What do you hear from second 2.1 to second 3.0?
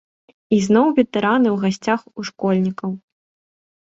у школьнікаў.